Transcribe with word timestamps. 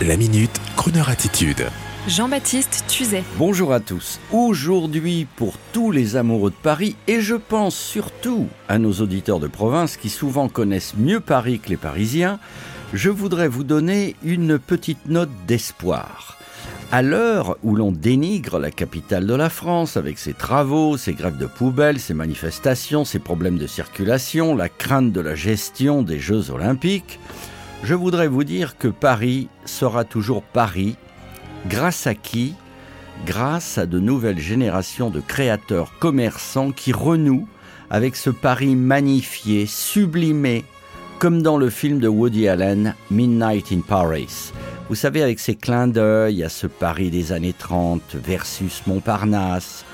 La 0.00 0.16
minute, 0.16 0.60
Kroneur 0.74 1.10
attitude. 1.10 1.66
Jean-Baptiste 2.08 2.84
Tuzet. 2.88 3.22
Bonjour 3.36 3.72
à 3.72 3.78
tous. 3.78 4.18
Aujourd'hui, 4.32 5.28
pour 5.36 5.54
tous 5.72 5.92
les 5.92 6.16
amoureux 6.16 6.50
de 6.50 6.56
Paris, 6.60 6.96
et 7.06 7.20
je 7.20 7.36
pense 7.36 7.76
surtout 7.76 8.48
à 8.68 8.78
nos 8.78 8.94
auditeurs 8.94 9.38
de 9.38 9.46
province 9.46 9.96
qui 9.96 10.08
souvent 10.08 10.48
connaissent 10.48 10.94
mieux 10.96 11.20
Paris 11.20 11.60
que 11.60 11.68
les 11.68 11.76
Parisiens, 11.76 12.40
je 12.92 13.10
voudrais 13.10 13.46
vous 13.46 13.62
donner 13.62 14.16
une 14.24 14.58
petite 14.58 15.06
note 15.06 15.30
d'espoir. 15.46 16.36
À 16.90 17.02
l'heure 17.02 17.56
où 17.62 17.76
l'on 17.76 17.92
dénigre 17.92 18.58
la 18.58 18.72
capitale 18.72 19.26
de 19.26 19.34
la 19.34 19.50
France 19.50 19.96
avec 19.96 20.18
ses 20.18 20.34
travaux, 20.34 20.96
ses 20.96 21.12
grèves 21.12 21.38
de 21.38 21.46
poubelles, 21.46 22.00
ses 22.00 22.14
manifestations, 22.14 23.04
ses 23.04 23.20
problèmes 23.20 23.58
de 23.58 23.68
circulation, 23.68 24.56
la 24.56 24.68
crainte 24.68 25.12
de 25.12 25.20
la 25.20 25.36
gestion 25.36 26.02
des 26.02 26.18
Jeux 26.18 26.50
olympiques, 26.50 27.20
je 27.82 27.94
voudrais 27.94 28.28
vous 28.28 28.44
dire 28.44 28.78
que 28.78 28.88
Paris 28.88 29.48
sera 29.64 30.04
toujours 30.04 30.42
Paris, 30.42 30.96
grâce 31.68 32.06
à 32.06 32.14
qui? 32.14 32.54
Grâce 33.26 33.76
à 33.78 33.86
de 33.86 33.98
nouvelles 33.98 34.38
générations 34.38 35.10
de 35.10 35.20
créateurs 35.20 35.92
commerçants 35.98 36.72
qui 36.72 36.92
renouent 36.92 37.48
avec 37.90 38.16
ce 38.16 38.30
Paris 38.30 38.74
magnifié, 38.76 39.66
sublimé, 39.66 40.64
comme 41.18 41.42
dans 41.42 41.58
le 41.58 41.70
film 41.70 41.98
de 41.98 42.08
Woody 42.08 42.48
Allen, 42.48 42.94
Midnight 43.10 43.70
in 43.72 43.80
Paris. 43.80 44.52
Vous 44.88 44.94
savez, 44.94 45.22
avec 45.22 45.38
ses 45.38 45.54
clins 45.54 45.88
d'œil 45.88 46.42
à 46.42 46.48
ce 46.48 46.66
Paris 46.66 47.10
des 47.10 47.32
années 47.32 47.54
30 47.56 48.02
versus 48.14 48.82
Montparnasse, 48.86 49.84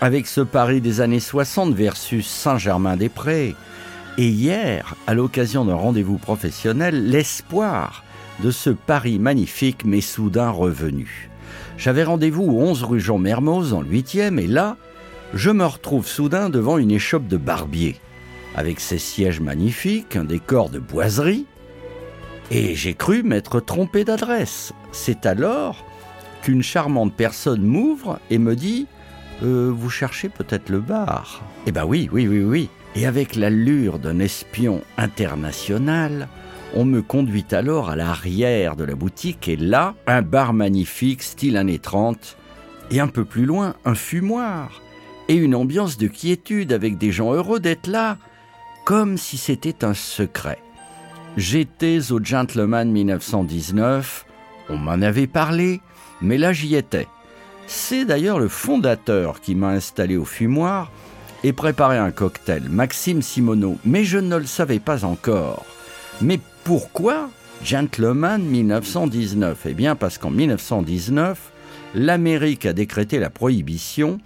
avec 0.00 0.26
ce 0.26 0.40
Paris 0.40 0.80
des 0.80 1.00
années 1.00 1.20
60 1.20 1.74
versus 1.74 2.26
Saint-Germain-des-Prés, 2.26 3.54
et 4.18 4.28
hier, 4.28 4.94
à 5.06 5.14
l'occasion 5.14 5.64
d'un 5.64 5.74
rendez-vous 5.74 6.18
professionnel, 6.18 7.10
l'espoir 7.10 8.04
de 8.42 8.50
ce 8.50 8.70
Paris 8.70 9.18
magnifique 9.18 9.84
m'est 9.84 10.00
soudain 10.00 10.50
revenu. 10.50 11.30
J'avais 11.76 12.04
rendez-vous 12.04 12.44
au 12.44 12.60
11 12.62 12.84
rue 12.84 13.00
Jean 13.00 13.18
Mermoz 13.18 13.74
en 13.74 13.82
8e 13.82 14.38
et 14.38 14.46
là, 14.46 14.76
je 15.34 15.50
me 15.50 15.64
retrouve 15.64 16.06
soudain 16.06 16.48
devant 16.48 16.78
une 16.78 16.90
échoppe 16.90 17.26
de 17.26 17.36
barbier, 17.36 17.96
avec 18.54 18.80
ses 18.80 18.98
sièges 18.98 19.40
magnifiques, 19.40 20.16
un 20.16 20.24
décor 20.24 20.70
de 20.70 20.78
boiserie, 20.78 21.46
et 22.50 22.74
j'ai 22.74 22.94
cru 22.94 23.22
m'être 23.22 23.60
trompé 23.60 24.04
d'adresse. 24.04 24.72
C'est 24.92 25.26
alors 25.26 25.84
qu'une 26.42 26.62
charmante 26.62 27.14
personne 27.14 27.62
m'ouvre 27.62 28.20
et 28.30 28.38
me 28.38 28.54
dit 28.54 28.86
euh, 29.42 29.72
Vous 29.74 29.90
cherchez 29.90 30.28
peut-être 30.28 30.70
le 30.70 30.80
bar? 30.80 31.42
Eh 31.66 31.72
ben 31.72 31.84
oui, 31.84 32.08
oui, 32.12 32.28
oui, 32.28 32.42
oui. 32.42 32.70
Et 32.96 33.04
avec 33.04 33.36
l'allure 33.36 33.98
d'un 33.98 34.20
espion 34.20 34.82
international, 34.96 36.28
on 36.74 36.86
me 36.86 37.02
conduit 37.02 37.44
alors 37.50 37.90
à 37.90 37.96
l'arrière 37.96 38.74
de 38.74 38.84
la 38.84 38.94
boutique 38.94 39.48
et 39.48 39.56
là, 39.56 39.94
un 40.06 40.22
bar 40.22 40.54
magnifique, 40.54 41.22
style 41.22 41.58
années 41.58 41.78
30, 41.78 42.38
et 42.90 43.00
un 43.00 43.08
peu 43.08 43.26
plus 43.26 43.44
loin, 43.44 43.74
un 43.84 43.94
fumoir, 43.94 44.80
et 45.28 45.34
une 45.34 45.54
ambiance 45.54 45.98
de 45.98 46.06
quiétude 46.06 46.72
avec 46.72 46.96
des 46.96 47.12
gens 47.12 47.34
heureux 47.34 47.60
d'être 47.60 47.86
là, 47.86 48.16
comme 48.86 49.18
si 49.18 49.36
c'était 49.36 49.84
un 49.84 49.92
secret. 49.92 50.58
J'étais 51.36 52.12
au 52.12 52.24
Gentleman 52.24 52.90
1919, 52.90 54.24
on 54.70 54.78
m'en 54.78 55.02
avait 55.02 55.26
parlé, 55.26 55.82
mais 56.22 56.38
là 56.38 56.54
j'y 56.54 56.74
étais. 56.74 57.08
C'est 57.66 58.06
d'ailleurs 58.06 58.38
le 58.38 58.48
fondateur 58.48 59.42
qui 59.42 59.54
m'a 59.54 59.68
installé 59.68 60.16
au 60.16 60.24
fumoir, 60.24 60.90
et 61.44 61.52
préparer 61.52 61.98
un 61.98 62.10
cocktail, 62.10 62.64
Maxime 62.68 63.22
Simoneau, 63.22 63.78
mais 63.84 64.04
je 64.04 64.18
ne 64.18 64.36
le 64.36 64.46
savais 64.46 64.78
pas 64.78 65.04
encore. 65.04 65.64
Mais 66.20 66.40
pourquoi 66.64 67.28
Gentleman 67.62 68.42
1919 68.42 69.66
Eh 69.66 69.74
bien 69.74 69.96
parce 69.96 70.18
qu'en 70.18 70.30
1919, 70.30 71.52
l'Amérique 71.94 72.66
a 72.66 72.72
décrété 72.72 73.18
la 73.18 73.30
prohibition 73.30 74.18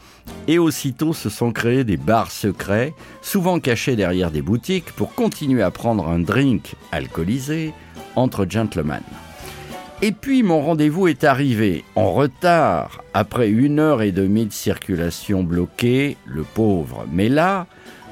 et 0.49 0.59
aussitôt 0.59 1.13
se 1.13 1.29
sont 1.29 1.53
créés 1.53 1.85
des 1.85 1.97
bars 1.97 2.31
secrets, 2.31 2.95
souvent 3.23 3.61
cachés 3.61 3.97
derrière 3.97 4.31
des 4.31 4.43
boutiques, 4.43 4.93
pour 4.93 5.15
continuer 5.15 5.63
à 5.63 5.71
prendre 5.71 6.09
un 6.09 6.19
drink 6.19 6.75
alcoolisé 6.93 7.73
entre 8.17 8.47
gentlemen. 8.49 9.03
Et 10.03 10.13
puis 10.13 10.43
mon 10.43 10.63
rendez-vous 10.63 11.09
est 11.09 11.25
arrivé 11.25 11.85
en 11.95 12.13
retard, 12.13 13.05
après 13.13 13.51
une 13.51 13.79
heure 13.79 14.01
et 14.01 14.13
demie 14.13 14.47
de 14.47 14.53
circulation 14.53 15.43
bloquée, 15.43 16.17
le 16.25 16.43
pauvre. 16.43 17.05
Mais 17.13 17.29
là, 17.29 17.67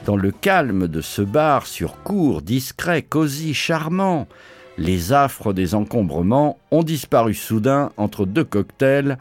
dans 0.04 0.16
le 0.16 0.30
calme 0.30 0.86
de 0.86 1.00
ce 1.00 1.22
bar 1.22 1.66
sur 1.66 2.02
cours, 2.02 2.42
discret, 2.42 3.00
cosy, 3.00 3.54
charmant, 3.54 4.28
les 4.76 5.14
affres 5.14 5.54
des 5.54 5.74
encombrements 5.74 6.58
ont 6.70 6.82
disparu 6.82 7.32
soudain 7.32 7.90
entre 7.96 8.26
deux 8.26 8.44
cocktails 8.44 9.16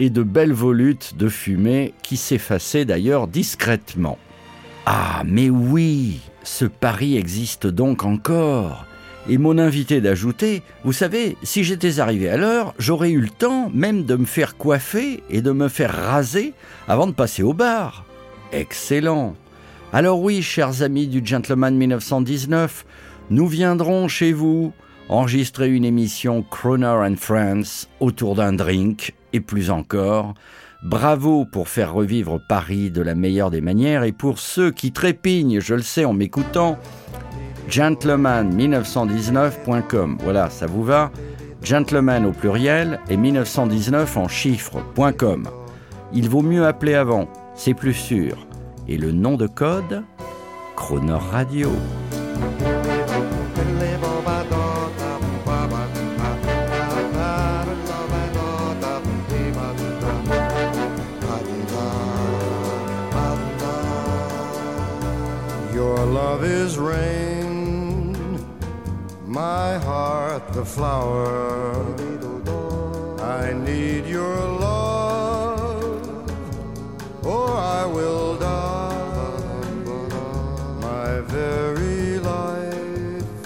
et 0.00 0.10
de 0.10 0.24
belles 0.24 0.52
volutes 0.52 1.16
de 1.16 1.28
fumée 1.28 1.94
qui 2.02 2.16
s'effaçaient 2.16 2.84
d'ailleurs 2.84 3.28
discrètement. 3.28 4.18
Ah, 4.86 5.22
mais 5.24 5.50
oui, 5.50 6.20
ce 6.42 6.64
Paris 6.64 7.16
existe 7.16 7.68
donc 7.68 8.04
encore 8.04 8.87
et 9.28 9.38
mon 9.38 9.58
invité 9.58 10.00
d'ajouter 10.00 10.62
Vous 10.84 10.92
savez, 10.92 11.36
si 11.42 11.64
j'étais 11.64 12.00
arrivé 12.00 12.28
à 12.28 12.36
l'heure, 12.36 12.74
j'aurais 12.78 13.10
eu 13.10 13.20
le 13.20 13.28
temps 13.28 13.70
même 13.72 14.04
de 14.04 14.16
me 14.16 14.24
faire 14.24 14.56
coiffer 14.56 15.22
et 15.30 15.42
de 15.42 15.52
me 15.52 15.68
faire 15.68 15.94
raser 15.94 16.54
avant 16.88 17.06
de 17.06 17.12
passer 17.12 17.42
au 17.42 17.52
bar. 17.52 18.04
Excellent. 18.52 19.34
Alors 19.92 20.20
oui, 20.20 20.42
chers 20.42 20.82
amis 20.82 21.06
du 21.06 21.20
Gentleman 21.24 21.76
1919, 21.76 22.84
nous 23.30 23.46
viendrons 23.46 24.08
chez 24.08 24.32
vous 24.32 24.72
enregistrer 25.08 25.70
une 25.70 25.84
émission 25.84 26.42
Croner 26.42 26.86
and 26.86 27.16
Friends 27.16 27.86
autour 28.00 28.34
d'un 28.34 28.52
drink 28.52 29.14
et 29.32 29.40
plus 29.40 29.70
encore. 29.70 30.34
Bravo 30.82 31.44
pour 31.44 31.68
faire 31.68 31.92
revivre 31.92 32.40
Paris 32.48 32.90
de 32.90 33.02
la 33.02 33.14
meilleure 33.14 33.50
des 33.50 33.60
manières 33.60 34.04
et 34.04 34.12
pour 34.12 34.38
ceux 34.38 34.70
qui 34.70 34.92
trépignent, 34.92 35.60
je 35.60 35.74
le 35.74 35.82
sais 35.82 36.04
en 36.04 36.12
m'écoutant, 36.12 36.78
gentleman1919.com. 37.68 40.18
Voilà, 40.22 40.50
ça 40.50 40.66
vous 40.66 40.84
va 40.84 41.10
Gentleman 41.62 42.26
au 42.26 42.32
pluriel 42.32 43.00
et 43.08 43.16
1919 43.16 44.16
en 44.16 44.28
chiffres.com. 44.28 45.48
Il 46.12 46.28
vaut 46.28 46.42
mieux 46.42 46.66
appeler 46.66 46.94
avant, 46.94 47.28
c'est 47.54 47.74
plus 47.74 47.94
sûr. 47.94 48.46
Et 48.86 48.96
le 48.96 49.12
nom 49.12 49.36
de 49.36 49.46
code? 49.46 50.02
Chrono 50.76 51.18
Radio. 51.18 51.70
Your 65.74 66.06
love 66.06 66.44
is 66.44 66.76
rain, 66.76 67.37
my 69.38 69.78
heart 69.78 70.42
the 70.52 70.64
flower. 70.64 71.28
I 73.40 73.52
need 73.52 74.04
your 74.06 74.36
love, 74.66 76.26
or 77.24 77.48
I 77.78 77.86
will 77.86 78.36
die. 78.36 79.28
My 80.88 81.20
very 81.36 82.18
life 82.18 83.38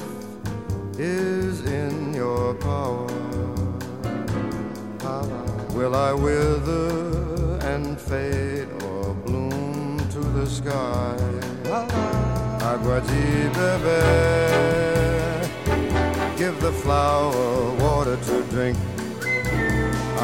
is 0.99 1.55
in 1.83 2.15
your 2.15 2.55
power. 2.55 3.13
Will 5.77 5.95
I 5.95 6.13
wither 6.15 6.89
and 7.73 8.01
fade 8.01 8.71
or 8.89 9.13
bloom 9.27 9.99
to 10.15 10.21
the 10.39 10.47
sky? 10.59 11.19
Agua 12.71 12.99
de 13.11 13.25
bebe, 13.57 14.01
give 16.43 16.61
the 16.61 16.73
flower 16.73 17.73
water 17.75 18.17
to 18.17 18.43
drink. 18.51 18.77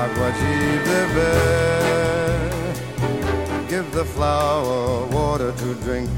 Agua 0.03 0.31
de 0.41 0.79
bebe, 0.87 1.31
give 3.69 3.88
the 3.93 4.05
flower 4.05 5.06
water 5.12 5.53
to 5.53 5.75
drink. 5.75 6.11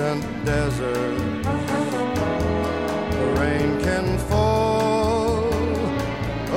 Distant 0.00 0.44
deserts. 0.46 1.46
The 3.20 3.26
rain 3.38 3.80
can 3.82 4.18
fall 4.30 5.44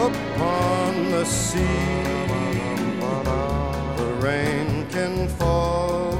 upon 0.07 1.11
the 1.11 1.25
sea. 1.25 2.03
The 3.97 4.13
rain 4.21 4.87
can 4.87 5.27
fall 5.27 6.13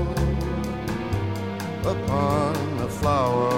upon 1.86 2.56
a 2.80 2.90
flower. 2.90 3.52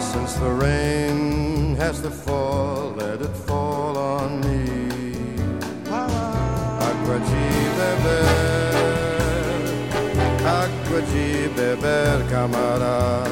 Since 0.00 0.34
the 0.34 0.50
rain 0.50 1.76
has 1.76 2.00
to 2.00 2.10
fall, 2.10 2.90
let 2.96 3.22
it 3.22 3.36
fall 3.46 3.96
on 3.96 4.40
me. 4.40 4.66
Beber, 7.78 8.77
Aguaci 10.88 11.52
beber 11.54 12.18
camara. 12.30 13.22